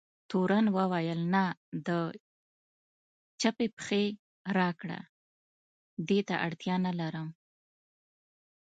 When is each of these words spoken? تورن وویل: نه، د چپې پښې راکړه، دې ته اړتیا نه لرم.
تورن 0.29 0.65
وویل: 0.77 1.19
نه، 1.33 1.45
د 1.87 1.89
چپې 3.41 3.67
پښې 3.77 4.03
راکړه، 4.57 4.99
دې 6.07 6.19
ته 6.27 6.35
اړتیا 6.45 6.75
نه 6.85 6.91
لرم. 6.99 7.27